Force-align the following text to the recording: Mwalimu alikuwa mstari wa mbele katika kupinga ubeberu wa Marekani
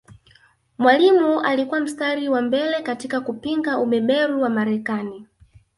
Mwalimu 0.77 1.39
alikuwa 1.41 1.79
mstari 1.79 2.29
wa 2.29 2.41
mbele 2.41 2.81
katika 2.81 3.21
kupinga 3.21 3.77
ubeberu 3.79 4.41
wa 4.41 4.49
Marekani 4.49 5.27